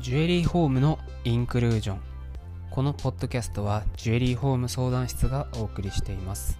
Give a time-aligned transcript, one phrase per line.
[0.00, 2.00] ジュエリーホームのインクルージョン。
[2.70, 6.58] このポッドキャストはジュエリーホーム相談室がお送りしています。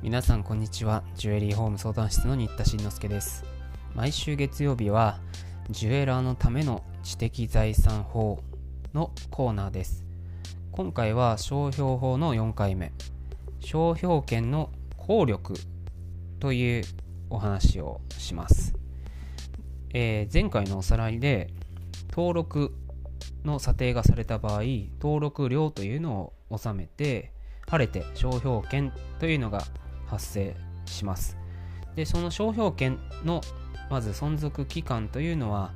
[0.00, 1.02] 皆さんこんにちは。
[1.16, 3.44] ジュエリーホーム相談室の新田慎之介です。
[3.96, 5.18] 毎週月曜日は
[5.70, 8.38] ジュエラーのための知的財産法
[8.92, 10.04] のコーナーです。
[10.70, 12.92] 今回は商標法の4回目。
[13.58, 15.54] 商標権の効力
[16.38, 16.84] という
[17.28, 18.72] お話をします。
[19.92, 21.50] えー、前回のおさらいで
[22.16, 22.72] 登録
[23.44, 24.62] の査定がされた場合
[25.00, 27.32] 登録料というのを納めて
[27.68, 29.64] 晴れて商標権というのが
[30.06, 30.56] 発生
[30.86, 31.36] します。
[31.96, 33.40] でその商標権の
[33.90, 35.72] まず存続期間というのは、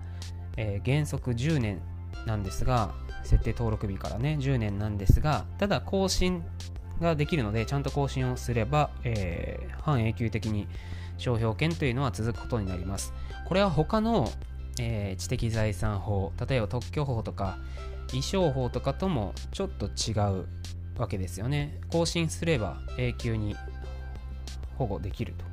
[0.56, 1.80] えー、原則10年
[2.26, 2.94] なんですが
[3.24, 6.44] 設定登録日からね10年なんですがただ更新
[7.00, 10.66] ができるのでちゃんと更新をすれば、えー、半永久的に
[11.16, 13.12] 商標権というのは続くことになります。
[13.46, 14.30] これは他の、
[14.80, 17.58] えー、知的財産法例えば特許法とか
[18.08, 20.46] 衣装法とかともちょっと違う
[20.98, 21.78] わけですよね。
[21.90, 23.54] 更新すれば永久に
[24.76, 25.44] 保護できると。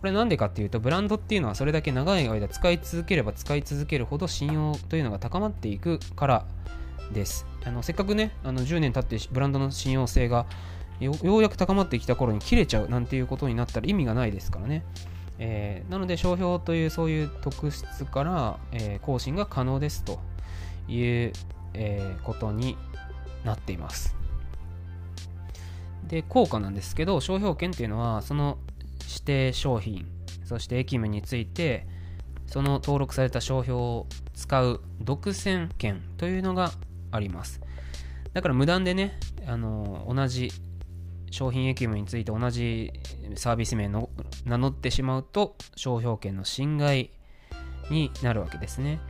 [0.00, 6.46] これなんでかっていうとブランドっていうのはそれだけ長い間使い続ければ使い続けるほど信用というのが高まっていくから
[7.12, 7.46] です。
[7.64, 10.46] あのせっかくねあの10年経ってブランドの信用性が
[11.00, 14.84] ようやく高まってきた頃に切れちゃうなんていうことになったら意味がないですからね。
[15.38, 20.18] えー、なので商標というそういう特質から、えー、更新が可能ですと
[20.88, 21.32] いう、
[21.74, 22.76] えー、ことに
[23.44, 24.16] なっています。
[26.06, 28.58] で、効果なんですけど、商標権っていうのは、その
[29.08, 30.06] 指定商品、
[30.44, 31.86] そして駅名について、
[32.46, 36.70] その登録された商標を使う独占権というのが
[37.10, 37.60] あります。
[38.32, 40.52] だから無断でね、あの同じ
[41.30, 42.92] 商品駅名について同じ
[43.34, 44.08] サービス名の
[44.46, 47.10] 名乗ってしまうと商標権の侵害
[47.90, 49.00] になるわけですね。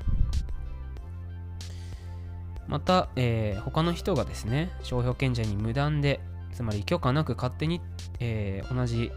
[2.66, 6.20] また、えー、他の人がですね、商標権者に無断で、
[6.52, 7.80] つまり許可なく勝手に、
[8.18, 9.12] えー、同じ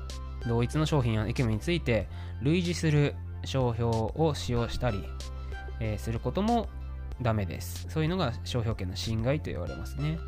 [0.48, 2.08] 同一の商品や駅名について
[2.42, 3.16] 類似する
[3.46, 5.04] 商標を使用したり、
[5.80, 6.70] えー、することも
[7.22, 7.88] ダメです。
[7.90, 10.20] そういうのが商標権の侵害と言われますね。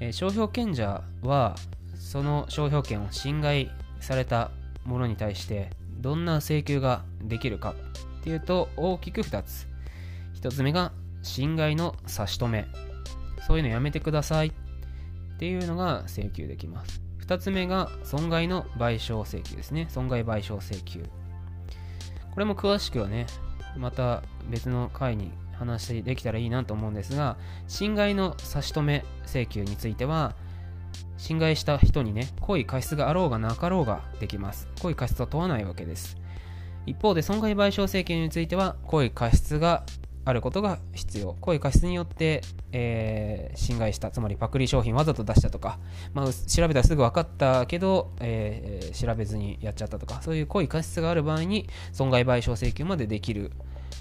[0.00, 1.54] え、商標権者は
[2.02, 3.70] その商標権を侵害
[4.00, 4.50] された
[4.84, 5.70] ものに対して
[6.00, 7.74] どんな請求ができるか
[8.20, 9.66] っていうと大きく2つ。
[10.34, 10.92] 1つ目が
[11.22, 12.66] 侵害の差し止め。
[13.46, 14.52] そういうのやめてくださいっ
[15.38, 17.00] ていうのが請求できます。
[17.26, 19.86] 2つ目が損害の賠償請求ですね。
[19.88, 21.04] 損害賠償請求。
[22.32, 23.26] これも詳しくはね
[23.76, 27.36] また別の回に話できたらいいなと思うんですが、
[27.68, 30.34] 侵害の差し止め請求については、
[31.16, 34.68] 侵害した人にね、故意過失があろうがなかろうができます。
[34.80, 36.16] 故意過失は問わないわけです。
[36.86, 39.84] 一方で、損害賠償請求については、故意過失が
[40.24, 41.36] あることが必要。
[41.40, 42.42] 故意過失によって、
[42.72, 45.78] えー、侵害した、つまりパクリ商品わざと出したとか、
[46.12, 53.52] まあ、調べたらすぐ分かったけど、えー、調べずにやっちゃったとか、そういう故意過失がある場合に損害賠償請求までできる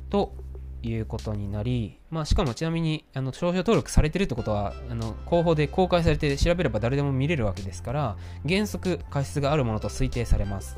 [0.09, 0.35] と
[0.83, 10.77] いうことになり、まあ、しかもちなみにあの商標登録されてるってことはあの広報で公開されて調べれば誰でも見れるわけですから原則過失があるものと推定されます。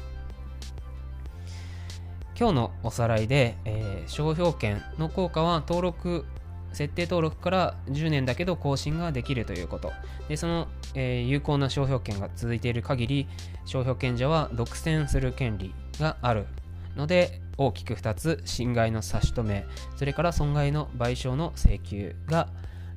[2.35, 6.25] 今日のおさらいで、えー、商標権の効果は登録
[6.73, 9.91] 設定登録から10年だけど更新ができるということ。
[10.27, 13.27] でその、えー、有効な商標権が続いている限り
[13.65, 16.47] 商標権者は独占する権利がある。
[16.95, 19.65] ので大きく2つ侵害の差し止め
[19.95, 22.49] それから損害の賠償の請求が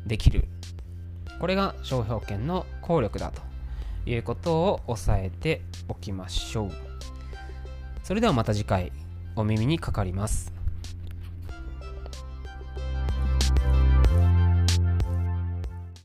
[0.07, 0.45] できる。
[1.41, 3.43] これが商標権の効力だと
[4.09, 6.71] いうことを押さえておきましょう。
[8.03, 8.93] それではまた次回
[9.35, 10.53] お耳にかかります。